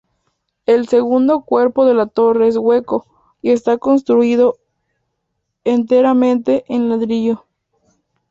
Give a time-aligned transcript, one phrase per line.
[0.65, 3.05] El segundo cuerpo de la torre es hueco
[3.43, 4.57] y está construido
[5.63, 7.45] enteramente en ladrillo.